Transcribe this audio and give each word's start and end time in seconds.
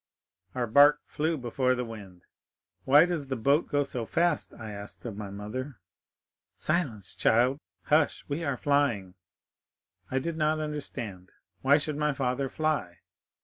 Our 0.55 0.65
bark 0.65 0.99
flew 1.05 1.37
before 1.37 1.75
the 1.75 1.85
wind. 1.85 2.23
'Why 2.85 3.05
does 3.05 3.27
the 3.27 3.35
boat 3.35 3.67
go 3.67 3.83
so 3.83 4.03
fast?' 4.03 4.51
asked 4.51 5.05
I 5.05 5.09
of 5.09 5.15
my 5.15 5.29
mother. 5.29 5.79
"'Silence, 6.57 7.13
child! 7.15 7.59
Hush, 7.83 8.25
we 8.27 8.43
are 8.43 8.57
flying!' 8.57 9.13
I 10.09 10.17
did 10.17 10.37
not 10.37 10.59
understand. 10.59 11.29
Why 11.61 11.77
should 11.77 11.97
my 11.97 12.13
father 12.13 12.49
fly? 12.49 12.97